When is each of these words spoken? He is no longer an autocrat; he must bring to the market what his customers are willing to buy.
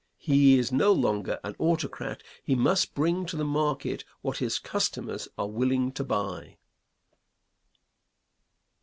He 0.17 0.57
is 0.57 0.71
no 0.71 0.91
longer 0.91 1.39
an 1.43 1.55
autocrat; 1.59 2.23
he 2.43 2.55
must 2.55 2.95
bring 2.95 3.23
to 3.27 3.37
the 3.37 3.45
market 3.45 4.03
what 4.23 4.37
his 4.39 4.57
customers 4.57 5.27
are 5.37 5.47
willing 5.47 5.91
to 5.91 6.03
buy. 6.03 6.57